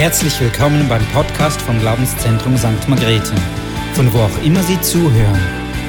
[0.00, 2.88] Herzlich willkommen beim Podcast vom Glaubenszentrum St.
[2.88, 3.34] Margrethe,
[3.92, 5.38] von wo auch immer Sie zuhören.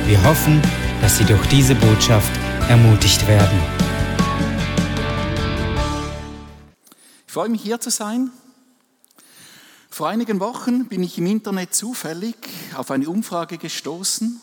[0.05, 0.61] Wir hoffen,
[0.99, 2.29] dass Sie durch diese Botschaft
[2.67, 3.57] ermutigt werden.
[7.25, 8.31] Ich freue mich hier zu sein.
[9.89, 12.35] Vor einigen Wochen bin ich im Internet zufällig
[12.75, 14.41] auf eine Umfrage gestoßen,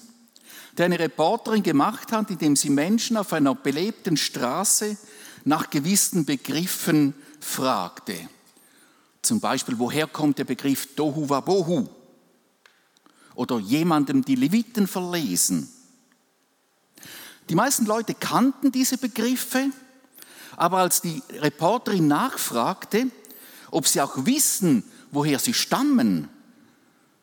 [0.78, 4.96] die eine Reporterin gemacht hat, indem sie Menschen auf einer belebten Straße
[5.44, 8.14] nach gewissen Begriffen fragte.
[9.28, 11.86] Zum Beispiel, woher kommt der Begriff Dohu Wabohu?
[13.34, 15.68] Oder jemandem die Leviten verlesen.
[17.50, 19.66] Die meisten Leute kannten diese Begriffe,
[20.56, 23.10] aber als die Reporterin nachfragte,
[23.70, 26.30] ob sie auch wissen, woher sie stammen,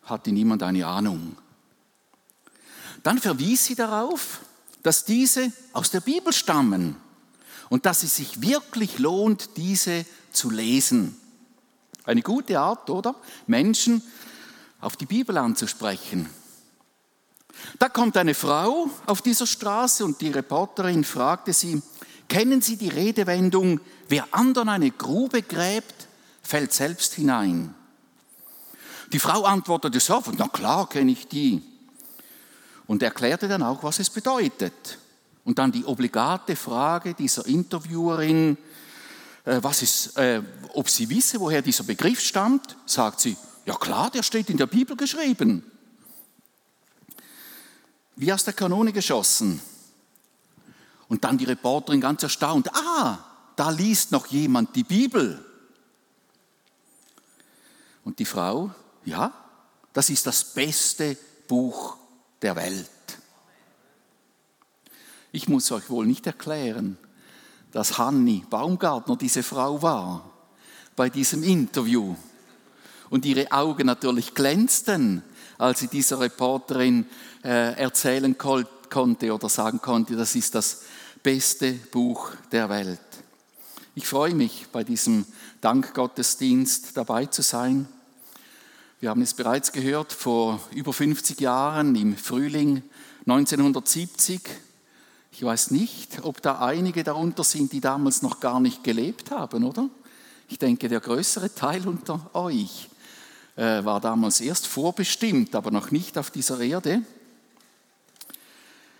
[0.03, 1.35] hatte niemand eine Ahnung.
[3.01, 4.41] Dann verwies sie darauf,
[4.83, 6.97] dass diese aus der Bibel stammen
[7.69, 11.19] und dass es sich wirklich lohnt, diese zu lesen.
[12.05, 13.15] Eine gute Art, oder?
[13.48, 14.01] Menschen
[14.81, 16.29] auf die Bibel anzusprechen.
[17.79, 21.81] Da kommt eine Frau auf dieser Straße und die Reporterin fragte sie,
[22.27, 26.07] kennen Sie die Redewendung, wer anderen eine Grube gräbt,
[26.41, 27.73] fällt selbst hinein?
[29.13, 31.62] Die Frau antwortete sofort, na klar kenne ich die.
[32.87, 34.99] Und erklärte dann auch, was es bedeutet.
[35.43, 38.57] Und dann die obligate Frage dieser Interviewerin,
[39.46, 40.41] was ist, äh,
[40.74, 44.68] ob sie wisse, woher dieser Begriff stammt, sagt sie, ja klar, der steht in der
[44.68, 45.63] Bibel geschrieben.
[48.15, 49.62] Wie aus der Kanone geschossen.
[51.07, 53.20] Und dann die Reporterin ganz erstaunt, ah,
[53.55, 55.43] da liest noch jemand die Bibel.
[58.04, 58.71] Und die Frau,
[59.04, 59.34] ja,
[59.93, 61.98] das ist das beste Buch
[62.41, 62.90] der Welt.
[65.31, 66.97] Ich muss euch wohl nicht erklären,
[67.75, 70.31] dass Hanni Baumgartner diese Frau war
[70.95, 72.16] bei diesem Interview.
[73.09, 75.22] Und ihre Augen natürlich glänzten,
[75.57, 77.06] als sie dieser Reporterin
[77.44, 80.84] äh, erzählen konnte oder sagen konnte, das ist das
[81.22, 82.97] beste Buch der Welt.
[83.94, 85.25] Ich freue mich, bei diesem
[85.59, 87.90] Dankgottesdienst dabei zu sein.
[89.02, 92.84] Wir haben es bereits gehört, vor über 50 Jahren im Frühling
[93.28, 94.65] 1970
[95.35, 99.66] ich weiß nicht, ob da einige darunter sind, die damals noch gar nicht gelebt haben,
[99.66, 99.90] oder?
[100.47, 102.88] Ich denke, der größere Teil unter euch
[103.57, 107.01] äh, war damals erst vorbestimmt, aber noch nicht auf dieser Erde.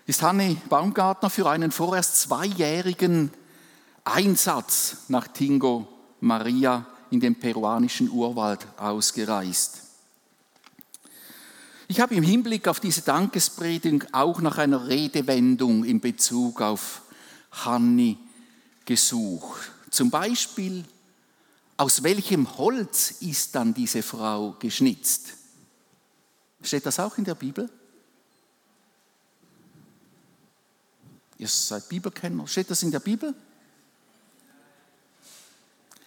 [0.04, 3.30] Ist Hanne Baumgartner für einen vorerst zweijährigen
[4.04, 5.88] Einsatz nach Tingo
[6.20, 9.85] Maria in den peruanischen Urwald ausgereist.
[11.88, 17.02] Ich habe im Hinblick auf diese Dankespredigt auch nach einer Redewendung in Bezug auf
[17.52, 18.18] Hanni
[18.84, 19.70] gesucht.
[19.90, 20.84] Zum Beispiel,
[21.76, 25.34] aus welchem Holz ist dann diese Frau geschnitzt?
[26.62, 27.70] Steht das auch in der Bibel?
[31.38, 32.48] Ihr seid Bibelkenner.
[32.48, 33.34] Steht das in der Bibel?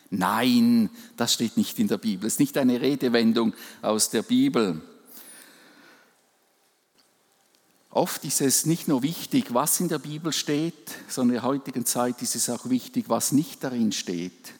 [0.09, 2.27] Nein, das steht nicht in der Bibel.
[2.27, 4.81] Es ist nicht eine Redewendung aus der Bibel.
[7.91, 11.85] Oft ist es nicht nur wichtig, was in der Bibel steht, sondern in der heutigen
[11.85, 14.53] Zeit ist es auch wichtig, was nicht darin steht,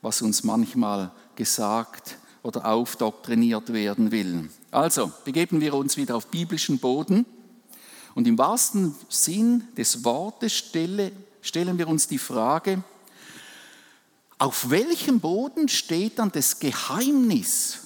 [0.00, 4.48] was uns manchmal gesagt oder aufdoktriniert werden will.
[4.70, 7.26] Also begeben wir uns wieder auf biblischen Boden
[8.14, 11.12] und im wahrsten Sinn des Wortes stelle,
[11.42, 12.82] stellen wir uns die Frage,
[14.38, 17.80] auf welchem Boden steht dann das Geheimnis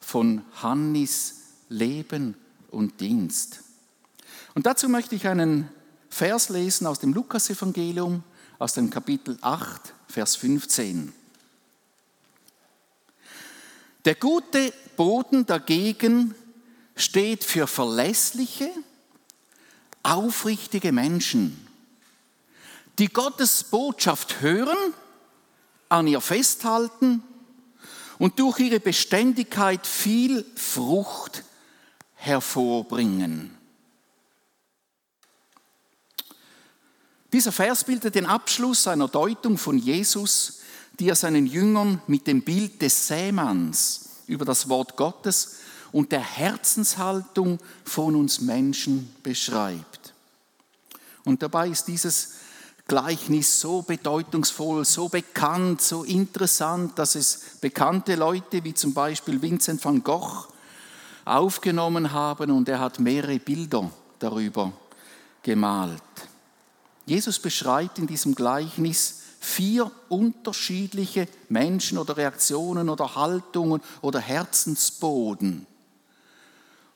[0.00, 1.34] von Hannis
[1.68, 2.36] Leben
[2.70, 3.64] und Dienst?
[4.58, 5.68] Und dazu möchte ich einen
[6.10, 8.24] Vers lesen aus dem Lukasevangelium,
[8.58, 11.12] aus dem Kapitel 8, Vers 15.
[14.04, 16.34] Der gute Boden dagegen
[16.96, 18.68] steht für verlässliche,
[20.02, 21.64] aufrichtige Menschen,
[22.98, 24.92] die Gottes Botschaft hören,
[25.88, 27.22] an ihr festhalten
[28.18, 31.44] und durch ihre Beständigkeit viel Frucht
[32.16, 33.56] hervorbringen.
[37.32, 40.60] Dieser Vers bildet den Abschluss einer Deutung von Jesus,
[40.98, 45.56] die er seinen Jüngern mit dem Bild des Sämanns über das Wort Gottes
[45.92, 50.14] und der Herzenshaltung von uns Menschen beschreibt.
[51.24, 52.32] Und dabei ist dieses
[52.86, 59.84] Gleichnis so bedeutungsvoll, so bekannt, so interessant, dass es bekannte Leute wie zum Beispiel Vincent
[59.84, 60.48] van Gogh
[61.26, 64.72] aufgenommen haben und er hat mehrere Bilder darüber
[65.42, 66.02] gemalt.
[67.08, 75.66] Jesus beschreibt in diesem Gleichnis vier unterschiedliche Menschen oder Reaktionen oder Haltungen oder Herzensboden.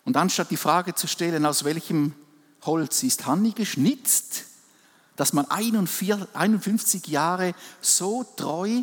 [0.05, 2.15] Und anstatt die Frage zu stellen, aus welchem
[2.63, 4.45] Holz ist Hanni geschnitzt,
[5.17, 8.83] dass man 51 Jahre so treu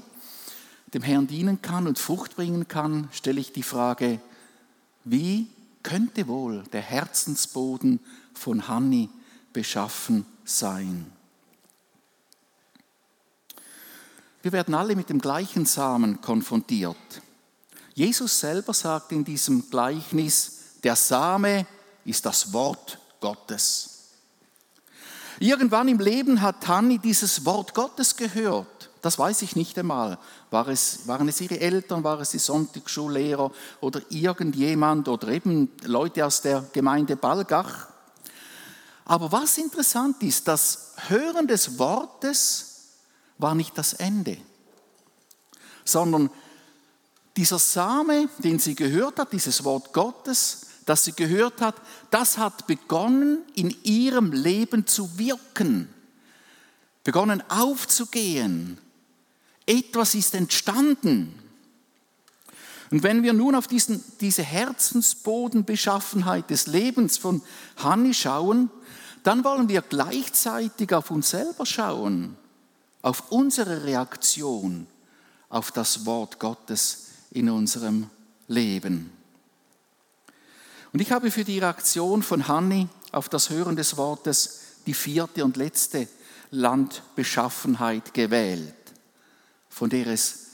[0.93, 4.19] dem Herrn dienen kann und Frucht bringen kann, stelle ich die Frage,
[5.03, 5.47] wie
[5.83, 7.99] könnte wohl der Herzensboden
[8.33, 9.09] von Hanni
[9.53, 11.18] beschaffen sein?
[14.41, 16.95] Wir werden alle mit dem gleichen Samen konfrontiert.
[17.93, 21.65] Jesus selber sagt in diesem Gleichnis, der Same
[22.05, 23.99] ist das Wort Gottes.
[25.39, 28.89] Irgendwann im Leben hat Tanni dieses Wort Gottes gehört.
[29.01, 30.17] Das weiß ich nicht einmal.
[30.49, 36.25] War es, waren es ihre Eltern, war es die Sonntagsschullehrer oder irgendjemand oder eben Leute
[36.25, 37.87] aus der Gemeinde Balgach?
[39.05, 42.68] Aber was interessant ist, das Hören des Wortes
[43.39, 44.37] war nicht das Ende,
[45.83, 46.29] sondern
[47.35, 51.75] dieser Same, den sie gehört hat, dieses Wort Gottes, das sie gehört hat,
[52.11, 55.89] das hat begonnen in ihrem Leben zu wirken,
[57.03, 58.77] begonnen aufzugehen.
[59.65, 61.33] Etwas ist entstanden.
[62.91, 67.41] Und wenn wir nun auf diesen, diese Herzensbodenbeschaffenheit des Lebens von
[67.77, 68.69] Hanni schauen,
[69.23, 72.37] dann wollen wir gleichzeitig auf uns selber schauen,
[73.01, 74.87] auf unsere Reaktion
[75.49, 78.09] auf das Wort Gottes in unserem
[78.47, 79.11] Leben.
[80.91, 85.45] Und ich habe für die Reaktion von Hanni auf das Hören des Wortes die vierte
[85.45, 86.07] und letzte
[86.51, 88.73] Landbeschaffenheit gewählt,
[89.69, 90.47] von der es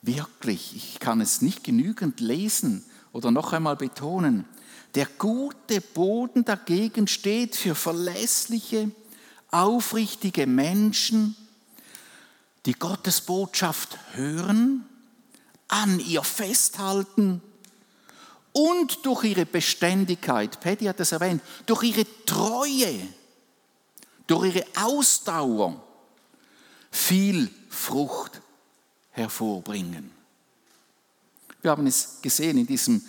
[0.00, 4.46] wirklich, ich kann es nicht genügend lesen oder noch einmal betonen,
[4.94, 8.90] der gute Boden dagegen steht für verlässliche,
[9.50, 11.36] aufrichtige Menschen,
[12.66, 14.84] die Gottes Botschaft hören,
[15.68, 17.40] an ihr festhalten
[18.52, 23.08] und durch ihre Beständigkeit, Paddy hat es erwähnt, durch ihre Treue,
[24.26, 25.82] durch ihre Ausdauer
[26.90, 28.40] viel Frucht
[29.12, 30.10] hervorbringen.
[31.62, 33.02] Wir haben es gesehen in diesem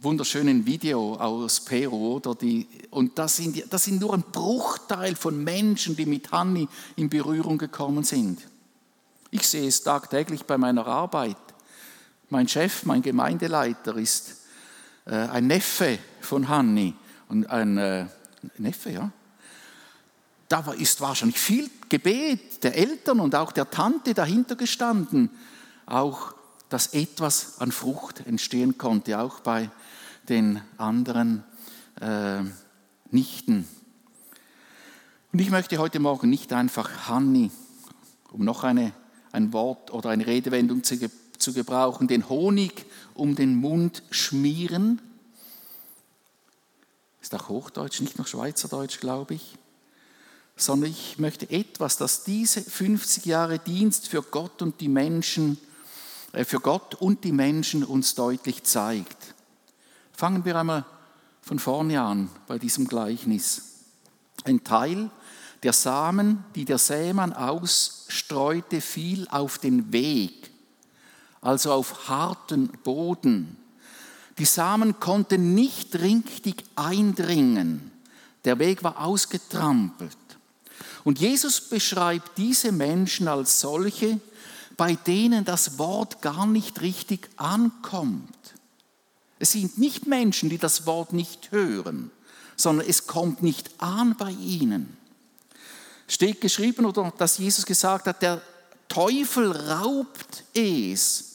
[0.00, 5.42] wunderschönen Video aus Peru, oder die, und das sind, das sind nur ein Bruchteil von
[5.44, 8.40] Menschen, die mit Hanni in Berührung gekommen sind.
[9.30, 11.36] Ich sehe es tagtäglich bei meiner Arbeit.
[12.30, 14.36] Mein Chef, mein Gemeindeleiter ist
[15.06, 16.94] äh, ein Neffe von Hanni
[17.28, 18.06] und ein äh,
[18.58, 19.10] Neffe, ja.
[20.48, 25.30] Da ist wahrscheinlich viel Gebet der Eltern und auch der Tante dahinter gestanden,
[25.86, 26.34] auch
[26.68, 29.70] dass etwas an Frucht entstehen konnte, auch bei
[30.28, 31.44] den anderen
[32.00, 32.42] äh,
[33.10, 33.68] Nichten.
[35.32, 37.52] Und ich möchte heute Morgen nicht einfach Hanni,
[38.32, 38.92] um noch eine,
[39.32, 40.98] ein Wort oder eine Redewendung zu,
[41.38, 45.00] zu gebrauchen, den Honig um den Mund schmieren.
[47.20, 49.56] Ist auch Hochdeutsch, nicht nur Schweizerdeutsch, glaube ich.
[50.56, 55.58] Sondern ich möchte etwas, das diese 50 Jahre Dienst für Gott und die Menschen,
[56.32, 59.34] äh, für Gott und die Menschen uns deutlich zeigt.
[60.12, 60.84] Fangen wir einmal
[61.40, 63.62] von vorne an bei diesem Gleichnis.
[64.44, 65.10] Ein Teil
[65.62, 70.50] der Samen, die der Sämann ausstreute, fiel auf den Weg
[71.40, 73.56] also auf harten Boden.
[74.38, 77.90] Die Samen konnten nicht richtig eindringen.
[78.44, 80.16] Der Weg war ausgetrampelt.
[81.04, 84.20] Und Jesus beschreibt diese Menschen als solche,
[84.76, 88.36] bei denen das Wort gar nicht richtig ankommt.
[89.38, 92.10] Es sind nicht Menschen, die das Wort nicht hören,
[92.56, 94.96] sondern es kommt nicht an bei ihnen.
[96.10, 98.42] Steht geschrieben, oder dass Jesus gesagt hat, der
[98.88, 101.26] Teufel raubt es,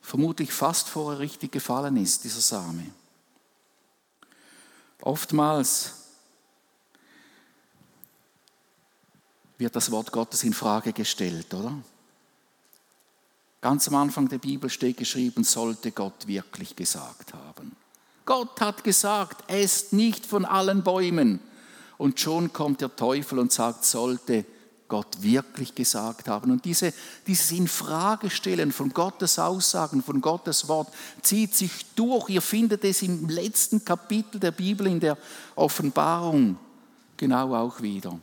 [0.00, 2.90] vermutlich fast vorher richtig gefallen ist, dieser Same.
[5.00, 5.92] Oftmals
[9.58, 11.78] wird das Wort Gottes in Frage gestellt, oder?
[13.60, 17.76] Ganz am Anfang der Bibel steht geschrieben, sollte Gott wirklich gesagt haben.
[18.24, 21.38] Gott hat gesagt, esst nicht von allen Bäumen.
[22.02, 24.44] Und schon kommt der Teufel und sagt, sollte
[24.88, 26.50] Gott wirklich gesagt haben.
[26.50, 26.92] Und diese,
[27.28, 30.92] dieses Infragestellen von Gottes Aussagen, von Gottes Wort
[31.22, 32.28] zieht sich durch.
[32.30, 35.16] Ihr findet es im letzten Kapitel der Bibel in der
[35.54, 36.56] Offenbarung
[37.16, 38.18] genau auch wieder.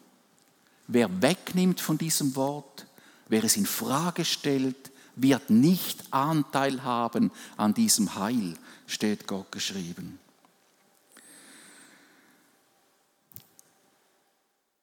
[0.89, 2.85] Wer wegnimmt von diesem Wort,
[3.29, 8.55] wer es in Frage stellt, wird nicht Anteil haben an diesem Heil,
[8.87, 10.19] steht Gott geschrieben.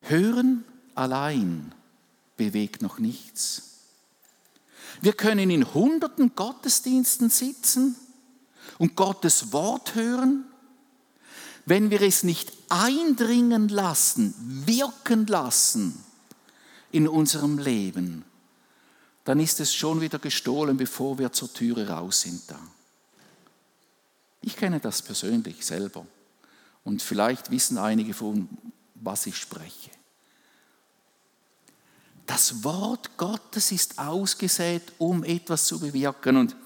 [0.09, 1.75] Hören allein
[2.37, 3.63] bewegt noch nichts.
[5.01, 7.97] Wir können in hunderten Gottesdiensten sitzen
[8.79, 10.45] und Gottes Wort hören,
[11.65, 14.35] wenn wir es nicht eindringen lassen,
[14.67, 16.03] wirken lassen
[16.93, 18.25] in unserem Leben,
[19.25, 22.59] dann ist es schon wieder gestohlen, bevor wir zur Türe raus sind da.
[24.41, 26.07] Ich kenne das persönlich selber
[26.85, 28.49] und vielleicht wissen einige von,
[28.95, 29.91] was ich spreche.
[32.27, 36.37] Das Wort Gottes ist ausgesät, um etwas zu bewirken.
[36.37, 36.57] Und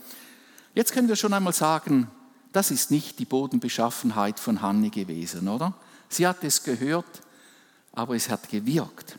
[0.75, 2.11] jetzt können wir schon einmal sagen,
[2.53, 5.75] das ist nicht die Bodenbeschaffenheit von Hanne gewesen, oder?
[6.09, 7.23] Sie hat es gehört,
[7.93, 9.17] aber es hat gewirkt.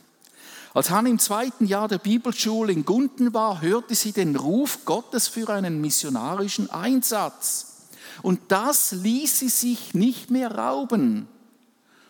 [0.74, 5.28] Als Hanne im zweiten Jahr der Bibelschule in Gunden war, hörte sie den Ruf Gottes
[5.28, 7.88] für einen missionarischen Einsatz.
[8.22, 11.28] Und das ließ sie sich nicht mehr rauben.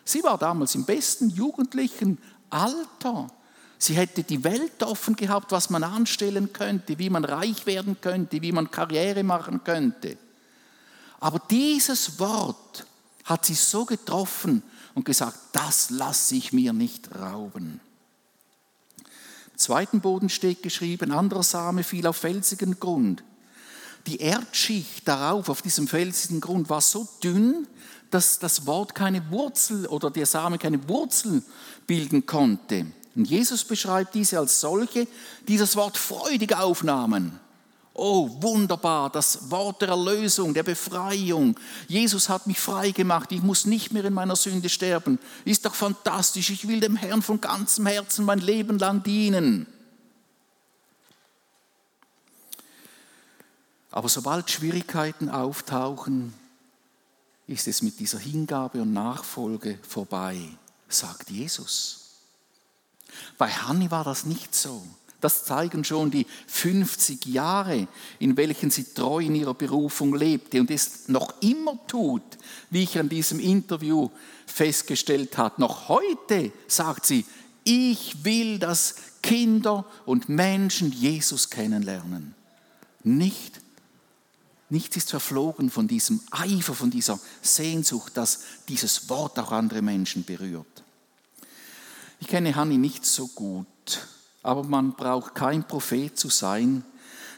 [0.04, 2.18] Sie war damals im besten jugendlichen
[2.50, 3.28] Alter.
[3.82, 8.40] Sie hätte die Welt offen gehabt, was man anstellen könnte, wie man reich werden könnte,
[8.40, 10.16] wie man Karriere machen könnte.
[11.18, 12.86] Aber dieses Wort
[13.24, 14.62] hat sie so getroffen
[14.94, 17.80] und gesagt, das lasse ich mir nicht rauben.
[19.50, 23.24] Im zweiten Boden steht geschrieben, anderer Same fiel auf felsigen Grund.
[24.06, 27.66] Die Erdschicht darauf, auf diesem felsigen Grund, war so dünn,
[28.12, 31.42] dass das Wort keine Wurzel oder der Same keine Wurzel
[31.88, 32.86] bilden konnte.
[33.14, 35.06] Und Jesus beschreibt diese als solche,
[35.46, 37.38] die das Wort freudig aufnahmen.
[37.94, 41.58] Oh, wunderbar, das Wort der Erlösung, der Befreiung.
[41.88, 45.18] Jesus hat mich frei gemacht, ich muss nicht mehr in meiner Sünde sterben.
[45.44, 49.66] Ist doch fantastisch, ich will dem Herrn von ganzem Herzen mein Leben lang dienen.
[53.90, 56.32] Aber sobald Schwierigkeiten auftauchen,
[57.46, 60.38] ist es mit dieser Hingabe und Nachfolge vorbei,
[60.88, 62.01] sagt Jesus.
[63.38, 64.82] Bei Hanni war das nicht so.
[65.22, 67.86] Das zeigen schon die 50 Jahre,
[68.18, 72.22] in welchen sie treu in ihrer Berufung lebte und es noch immer tut,
[72.70, 74.10] wie ich an diesem Interview
[74.46, 75.60] festgestellt habe.
[75.60, 77.24] Noch heute sagt sie,
[77.62, 82.34] ich will, dass Kinder und Menschen Jesus kennenlernen.
[83.04, 83.60] Nicht,
[84.70, 90.24] nichts ist verflogen von diesem Eifer, von dieser Sehnsucht, dass dieses Wort auch andere Menschen
[90.24, 90.82] berührt.
[92.22, 93.66] Ich kenne Hanni nicht so gut,
[94.44, 96.84] aber man braucht kein Prophet zu sein,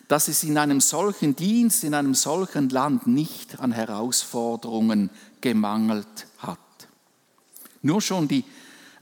[0.09, 5.09] dass es in einem solchen Dienst, in einem solchen Land nicht an Herausforderungen
[5.41, 6.59] gemangelt hat.
[7.81, 8.45] Nur schon die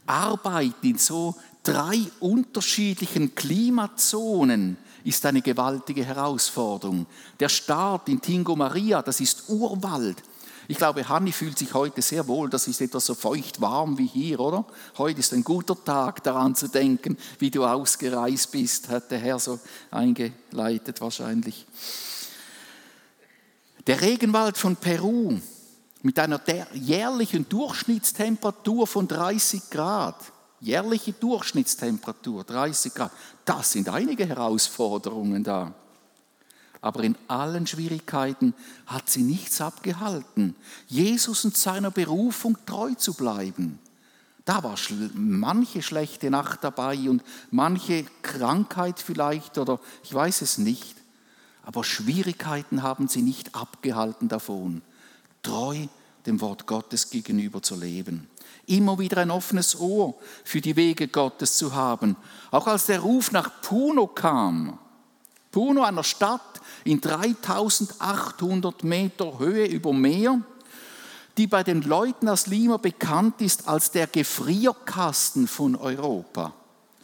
[0.06, 1.34] Arbeit in so
[1.64, 7.06] drei unterschiedlichen Klimazonen ist eine gewaltige Herausforderung.
[7.40, 10.22] Der Start in Tingo Maria, das ist Urwald.
[10.68, 12.48] Ich glaube, Hanni fühlt sich heute sehr wohl.
[12.48, 14.64] Das ist etwas so feucht warm wie hier, oder?
[14.96, 19.38] Heute ist ein guter Tag, daran zu denken, wie du ausgereist bist, hat der Herr
[19.38, 19.58] so
[19.90, 21.66] eingeleitet wahrscheinlich.
[23.86, 25.38] Der Regenwald von Peru
[26.02, 26.40] mit einer
[26.72, 30.16] jährlichen Durchschnittstemperatur von 30 Grad,
[30.60, 33.10] jährliche Durchschnittstemperatur 30 Grad,
[33.44, 35.74] das sind einige Herausforderungen da
[36.82, 38.54] aber in allen Schwierigkeiten
[38.86, 40.54] hat sie nichts abgehalten,
[40.88, 43.78] Jesus und seiner Berufung treu zu bleiben.
[44.44, 44.76] Da war
[45.14, 47.22] manche schlechte Nacht dabei und
[47.52, 50.96] manche Krankheit vielleicht oder ich weiß es nicht.
[51.62, 54.82] Aber Schwierigkeiten haben sie nicht abgehalten davon,
[55.44, 55.86] treu
[56.26, 58.28] dem Wort Gottes gegenüber zu leben.
[58.66, 62.16] Immer wieder ein offenes Ohr für die Wege Gottes zu haben.
[62.50, 64.78] Auch als der Ruf nach Puno kam,
[65.52, 70.40] Puno, einer Stadt in 3800 Meter Höhe über Meer,
[71.36, 76.54] die bei den Leuten aus Lima bekannt ist als der Gefrierkasten von Europa.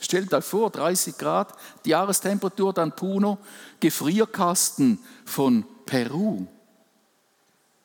[0.00, 1.52] Stellt euch vor, 30 Grad,
[1.84, 3.38] die Jahrestemperatur dann Puno,
[3.80, 6.46] Gefrierkasten von Peru.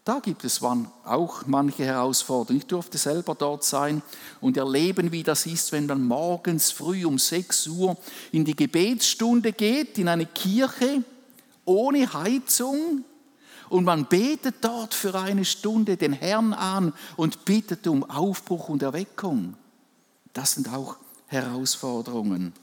[0.06, 2.60] Da gibt es auch manche Herausforderungen.
[2.60, 4.02] Ich durfte selber dort sein
[4.42, 7.96] und erleben, wie das ist, wenn man morgens früh um 6 Uhr
[8.34, 11.04] in die Gebetsstunde geht, in eine Kirche
[11.64, 13.06] ohne Heizung
[13.70, 18.84] und man betet dort für eine Stunde den Herrn an und bittet um Aufbruch und
[18.84, 19.56] Erweckung.
[20.34, 22.54] Das sind auch Herausforderungen.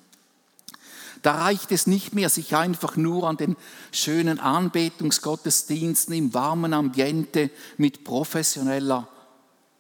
[1.23, 3.57] Da reicht es nicht mehr, sich einfach nur an den
[3.93, 9.09] schönen Anbetungsgottesdiensten im warmen Ambiente mit professioneller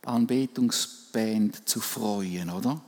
[0.04, 2.80] Anbetungsband zu freuen, oder?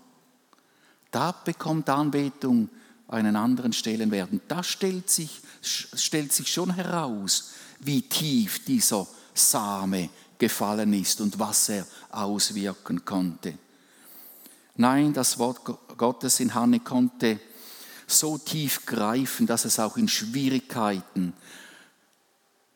[1.11, 2.69] Da bekommt Anbetung
[3.09, 4.33] einen anderen Stellenwert.
[4.33, 11.39] Und da stellt sich, stellt sich schon heraus, wie tief dieser Same gefallen ist und
[11.39, 13.57] was er auswirken konnte.
[14.77, 15.61] Nein, das Wort
[15.97, 17.39] Gottes in Hanne konnte
[18.13, 21.33] so tief greifen, dass es auch in Schwierigkeiten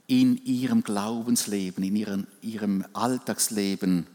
[0.07, 4.07] in ihrem Glaubensleben, in ihrem, ihrem Alltagsleben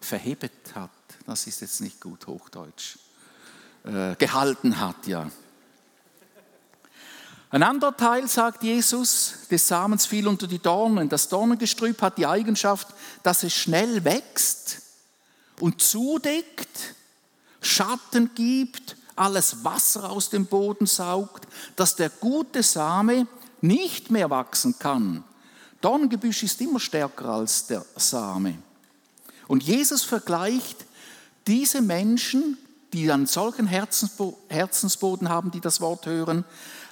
[0.00, 0.90] verhebet hat.
[1.26, 2.96] Das ist jetzt nicht gut Hochdeutsch.
[3.84, 5.30] Äh, gehalten hat, ja.
[7.50, 11.08] Ein anderer Teil, sagt Jesus, des Samens fiel unter die Dornen.
[11.08, 12.88] Das Dornengestrüpp hat die Eigenschaft,
[13.22, 14.82] dass es schnell wächst
[15.60, 16.94] und zudeckt,
[17.60, 23.26] Schatten gibt, alles Wasser aus dem Boden saugt, dass der gute Same
[23.60, 25.24] nicht mehr wachsen kann.
[25.80, 28.58] Dornengebüsch ist immer stärker als der Same.
[29.46, 30.84] Und Jesus vergleicht
[31.46, 32.56] diese Menschen,
[32.92, 36.44] die einen solchen Herzensboden haben, die das Wort hören,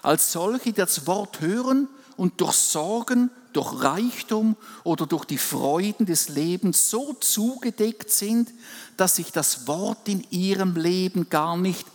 [0.02, 6.07] als solche, die das Wort hören und durch Sorgen, durch Reichtum oder durch die Freuden
[6.07, 8.50] des Lebens so zugedeckt sind,
[8.97, 11.87] dass sich das Wort in ihrem Leben gar nicht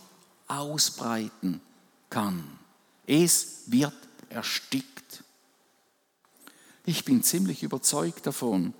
[0.48, 1.60] ausbreiten
[2.10, 2.42] kann.
[3.06, 3.94] Es wird
[4.28, 5.22] erstickt.
[6.84, 8.74] Ich bin ziemlich überzeugt davon,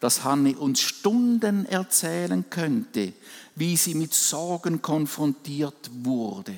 [0.00, 3.12] dass Hanne uns Stunden erzählen könnte,
[3.54, 6.56] wie sie mit Sorgen konfrontiert wurde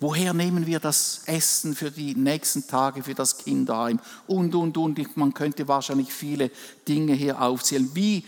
[0.00, 3.98] Woher nehmen wir das Essen für die nächsten Tage, für das Kinderheim?
[4.28, 5.16] Und, und, und.
[5.16, 6.52] Man könnte wahrscheinlich viele
[6.86, 7.90] Dinge hier aufzählen.
[7.94, 8.24] Wie,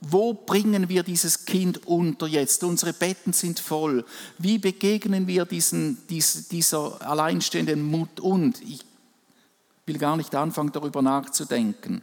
[0.00, 2.62] wo bringen wir dieses Kind unter jetzt?
[2.64, 4.04] Unsere Betten sind voll.
[4.38, 8.20] Wie begegnen wir diesen, dieser alleinstehenden Mut?
[8.20, 8.84] Und ich
[9.86, 12.02] will gar nicht anfangen, darüber nachzudenken.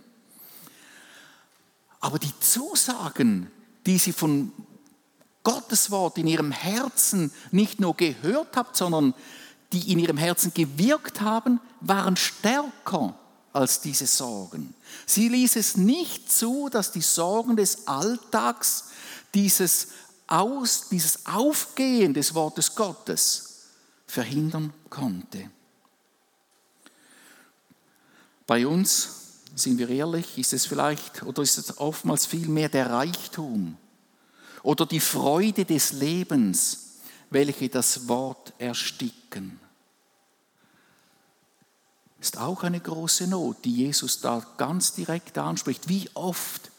[1.99, 3.51] Aber die Zusagen,
[3.85, 4.51] die sie von
[5.43, 9.13] Gottes Wort in ihrem Herzen nicht nur gehört habt, sondern
[9.71, 13.15] die in ihrem Herzen gewirkt haben, waren stärker
[13.53, 14.73] als diese Sorgen.
[15.05, 18.85] Sie ließ es nicht zu, dass die Sorgen des Alltags
[19.33, 19.87] dieses,
[20.27, 23.61] Aus, dieses Aufgehen des Wortes Gottes
[24.07, 25.49] verhindern konnte.
[28.45, 29.09] Bei uns,
[29.55, 33.77] sind wir ehrlich, ist es vielleicht oder ist es oftmals viel mehr der Reichtum,
[34.63, 39.59] oder die Freude des Lebens, welche das Wort ersticken.
[42.23, 45.89] Ist auch eine große Not, die Jesus da ganz direkt anspricht.
[45.89, 46.71] Wie oft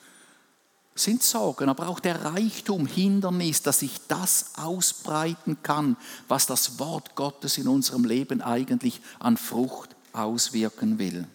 [0.94, 7.14] sind Sorgen, aber auch der Reichtum Hindernis, dass sich das ausbreiten kann, was das Wort
[7.14, 11.28] Gottes in unserem Leben eigentlich an Frucht auswirken will.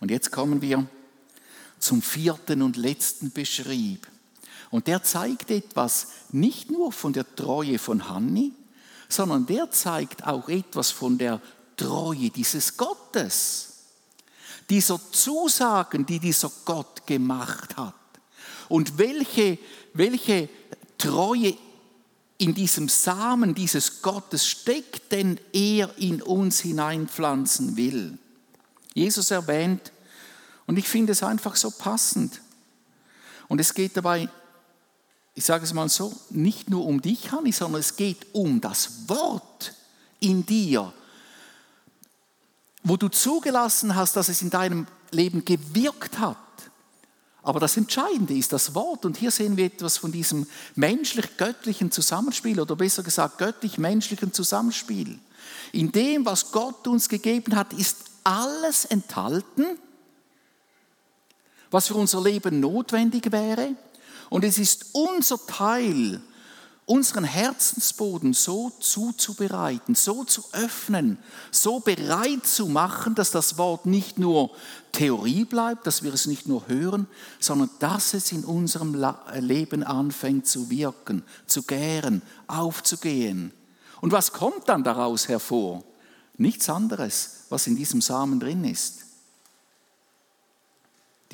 [0.00, 0.86] Und jetzt kommen wir
[1.78, 4.08] zum vierten und letzten Beschrieb.
[4.70, 8.52] Und der zeigt etwas nicht nur von der Treue von Hanni,
[9.10, 11.42] sondern der zeigt auch etwas von der
[11.76, 13.70] Treue dieses Gottes.
[14.70, 17.94] Dieser Zusagen, die dieser Gott gemacht hat.
[18.68, 19.58] Und welche,
[19.92, 20.48] welche
[20.96, 21.54] Treue
[22.38, 28.18] in diesem Samen dieses Gottes steckt, den er in uns hineinpflanzen will.
[28.94, 29.92] Jesus erwähnt,
[30.66, 32.40] und ich finde es einfach so passend.
[33.48, 34.30] Und es geht dabei
[35.34, 39.08] ich sage es mal so, nicht nur um dich, Hanni, sondern es geht um das
[39.08, 39.74] Wort
[40.20, 40.92] in dir,
[42.84, 46.36] wo du zugelassen hast, dass es in deinem Leben gewirkt hat.
[47.42, 49.04] Aber das Entscheidende ist das Wort.
[49.04, 55.18] Und hier sehen wir etwas von diesem menschlich-göttlichen Zusammenspiel oder besser gesagt göttlich-menschlichen Zusammenspiel.
[55.72, 59.78] In dem, was Gott uns gegeben hat, ist alles enthalten,
[61.70, 63.74] was für unser Leben notwendig wäre,
[64.30, 66.20] und es ist unser Teil,
[66.86, 71.18] unseren Herzensboden so zuzubereiten, so zu öffnen,
[71.50, 74.50] so bereit zu machen, dass das Wort nicht nur
[74.92, 77.06] Theorie bleibt, dass wir es nicht nur hören,
[77.40, 78.94] sondern dass es in unserem
[79.38, 83.52] Leben anfängt zu wirken, zu gären, aufzugehen.
[84.00, 85.82] Und was kommt dann daraus hervor?
[86.36, 89.03] Nichts anderes, was in diesem Samen drin ist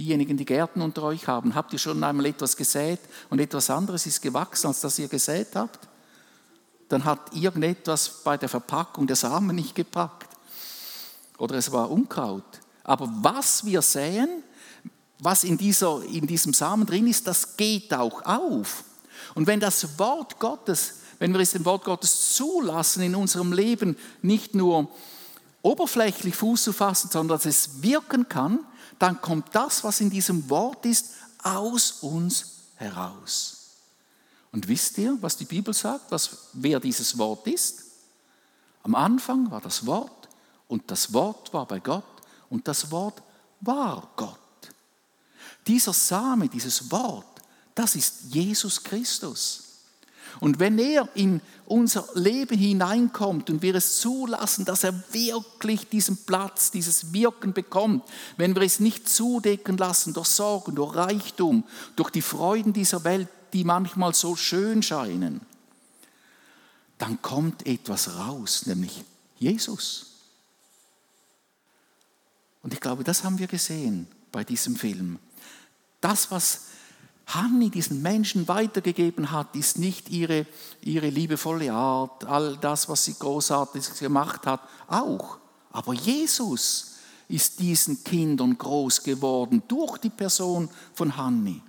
[0.01, 4.07] diejenigen, die Gärten unter euch haben, habt ihr schon einmal etwas gesät und etwas anderes
[4.07, 5.89] ist gewachsen, als das ihr gesät habt?
[6.89, 10.29] Dann hat irgendetwas bei der Verpackung der Samen nicht gepackt.
[11.39, 12.61] Oder es war Unkraut.
[12.83, 14.43] Aber was wir säen,
[15.19, 18.85] was in, dieser, in diesem Samen drin ist, das geht auch auf.
[19.35, 23.97] Und wenn das Wort Gottes, wenn wir es dem Wort Gottes zulassen in unserem Leben,
[24.23, 24.89] nicht nur
[25.63, 28.61] oberflächlich Fuß zu fassen, sondern dass es wirken kann,
[29.01, 33.57] dann kommt das, was in diesem Wort ist, aus uns heraus.
[34.53, 37.83] Und wisst ihr, was die Bibel sagt, was, wer dieses Wort ist?
[38.83, 40.29] Am Anfang war das Wort
[40.69, 42.05] und das Wort war bei Gott
[42.51, 43.23] und das Wort
[43.61, 44.39] war Gott.
[45.67, 47.41] Dieser Same, dieses Wort,
[47.75, 49.69] das ist Jesus Christus.
[50.38, 56.16] Und wenn er in unser Leben hineinkommt und wir es zulassen, dass er wirklich diesen
[56.25, 58.05] Platz, dieses Wirken bekommt,
[58.37, 61.64] wenn wir es nicht zudecken lassen durch Sorgen, durch Reichtum,
[61.97, 65.40] durch die Freuden dieser Welt, die manchmal so schön scheinen,
[66.99, 69.05] dann kommt etwas raus, nämlich
[69.38, 70.07] Jesus.
[72.62, 75.19] Und ich glaube, das haben wir gesehen bei diesem Film.
[76.01, 76.62] Das, was
[77.35, 80.47] Hanni diesen Menschen weitergegeben hat, ist nicht ihre,
[80.83, 85.38] ihre liebevolle Art, all das, was sie großartig gemacht hat, auch.
[85.73, 86.95] Aber Jesus
[87.29, 91.62] ist diesen Kindern groß geworden durch die Person von Hanni.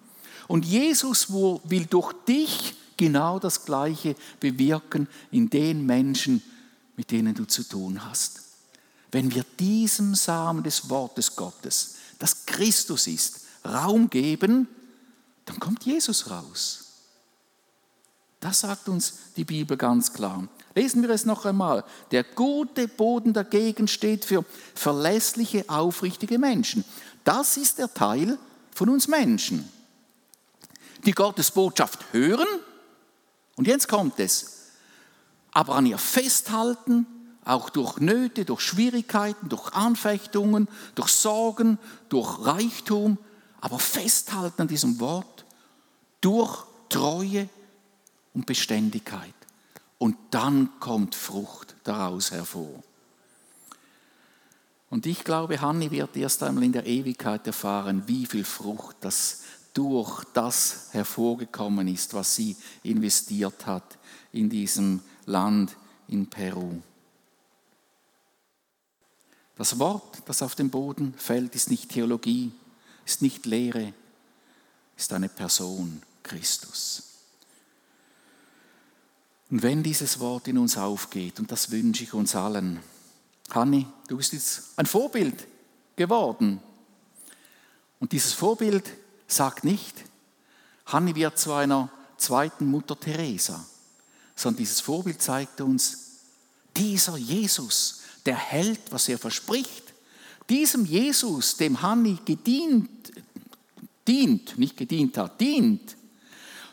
[0.48, 6.42] Und Jesus will durch dich genau das Gleiche bewirken in den Menschen,
[6.98, 8.42] mit denen du zu tun hast.
[9.12, 14.68] Wenn wir diesem Samen des Wortes Gottes, das Christus ist, Raum geben,
[15.52, 16.86] dann kommt Jesus raus.
[18.40, 20.48] Das sagt uns die Bibel ganz klar.
[20.74, 21.84] Lesen wir es noch einmal.
[22.12, 26.86] Der gute Boden dagegen steht für verlässliche, aufrichtige Menschen.
[27.26, 28.40] Das ist der Teil
[28.74, 29.70] von uns Menschen,
[31.06, 32.48] die Gottes Botschaft hören.
[33.58, 34.70] Und jetzt kommt es.
[35.52, 37.06] Aber an ihr festhalten,
[37.44, 43.18] auch durch Nöte, durch Schwierigkeiten, durch Anfechtungen, durch Sorgen, durch Reichtum,
[43.60, 45.41] aber festhalten an diesem Wort
[46.22, 47.50] durch Treue
[48.34, 49.34] und Beständigkeit.
[49.98, 52.84] Und dann kommt Frucht daraus hervor.
[54.90, 59.42] Und ich glaube, Hanni wird erst einmal in der Ewigkeit erfahren, wie viel Frucht das
[59.74, 63.98] durch das hervorgekommen ist, was sie investiert hat
[64.34, 66.82] in diesem Land in Peru.
[69.56, 72.52] Das Wort, das auf den Boden fällt, ist nicht Theologie,
[73.06, 73.94] ist nicht Lehre,
[74.98, 76.02] ist eine Person,
[76.32, 77.04] Christus.
[79.50, 82.80] Und wenn dieses Wort in uns aufgeht, und das wünsche ich uns allen,
[83.50, 85.46] Hanni, du bist jetzt ein Vorbild
[85.98, 86.62] geworden.
[88.00, 88.90] Und dieses Vorbild
[89.28, 90.06] sagt nicht,
[90.86, 93.66] Hanni wird zu einer zweiten Mutter Teresa,
[94.36, 95.98] sondern dieses Vorbild zeigt uns,
[96.78, 99.84] dieser Jesus, der hält, was er verspricht,
[100.50, 103.12] diesem Jesus, dem Hanni gedient,
[104.08, 105.98] dient, nicht gedient hat, dient,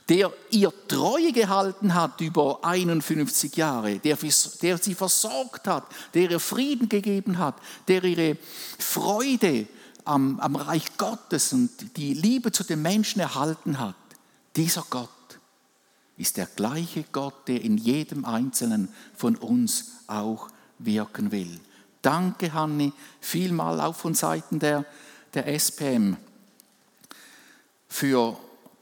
[0.09, 4.17] der ihr Treue gehalten hat über 51 Jahre, der,
[4.63, 7.57] der sie versorgt hat, der ihr Frieden gegeben hat,
[7.89, 8.39] der ihre
[8.79, 9.67] Freude
[10.05, 13.97] am, am Reich Gottes und die Liebe zu den Menschen erhalten hat.
[14.57, 15.11] Dieser Gott
[16.17, 21.61] ist der gleiche Gott, der in jedem Einzelnen von uns auch wirken will.
[22.01, 24.87] Danke, Hanni, vielmal auch von Seiten der,
[25.35, 26.17] der SPM
[27.89, 28.39] für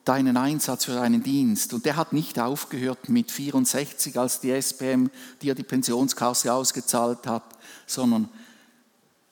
[0.06, 1.74] deinen Einsatz, für deinen Dienst.
[1.74, 5.10] Und der hat nicht aufgehört mit 64, als die SPM
[5.42, 7.44] dir die Pensionskasse ausgezahlt hat,
[7.86, 8.28] sondern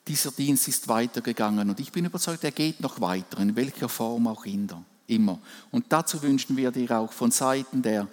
[0.06, 1.70] dieser Dienst ist weitergegangen.
[1.70, 5.38] Und ich bin überzeugt, er geht noch weiter, in welcher Form auch immer.
[5.70, 8.08] Und dazu wünschen wir dir auch von Seiten der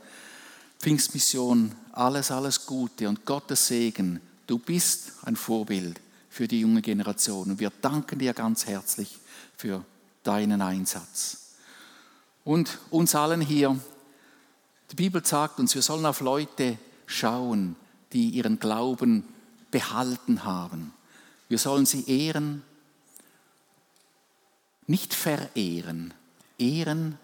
[0.79, 4.21] Pfingstmission alles, alles Gute und Gottes Segen
[4.51, 9.17] Du bist ein Vorbild für die junge Generation und wir danken dir ganz herzlich
[9.55, 9.85] für
[10.23, 11.40] deinen Einsatz.
[12.43, 13.79] Und uns allen hier,
[14.91, 17.75] die Bibel sagt uns, wir sollen auf Leute schauen,
[18.13, 19.23] die ihren Glauben
[19.69, 20.93] behalten haben.
[21.47, 22.63] Wir sollen sie ehren,
[24.87, 26.13] nicht verehren,
[26.57, 27.17] ehren.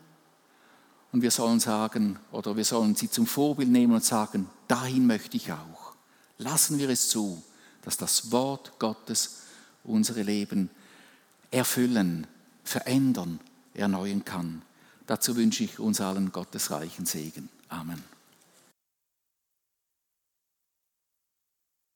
[1.12, 5.38] Und wir sollen sagen, oder wir sollen sie zum Vorbild nehmen und sagen, dahin möchte
[5.38, 5.94] ich auch.
[6.38, 7.42] Lassen wir es zu,
[7.82, 9.44] dass das Wort Gottes
[9.84, 10.70] unsere Leben
[11.52, 12.28] erfüllen,
[12.64, 13.40] verändern,
[13.74, 14.62] erneuern kann.
[15.08, 17.50] Dazu wünsche ich uns allen Gottes reichen Segen.
[17.70, 18.17] Amen.